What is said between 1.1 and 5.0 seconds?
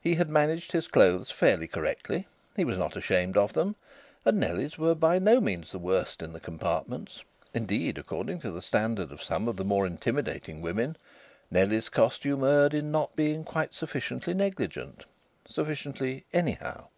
fairly correctly; he was not ashamed of them; and Nellie's were